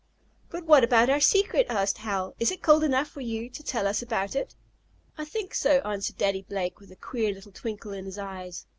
"But 0.49 0.65
what 0.65 0.83
about 0.83 1.11
our 1.11 1.19
secret?" 1.19 1.67
asked 1.69 1.99
Hal. 1.99 2.33
"Is 2.39 2.49
it 2.49 2.63
cold 2.63 2.83
enough 2.83 3.07
for 3.07 3.21
you 3.21 3.51
to 3.51 3.61
tell 3.61 3.85
us 3.85 4.01
about 4.01 4.35
it?" 4.35 4.55
"I 5.15 5.25
think 5.25 5.53
so," 5.53 5.79
answered 5.85 6.17
Daddy 6.17 6.41
Blake, 6.41 6.79
with 6.79 6.91
a 6.91 6.95
queer 6.95 7.31
little 7.31 7.51
twinkle 7.51 7.93
in 7.93 8.05
his 8.05 8.17
eyes. 8.17 8.65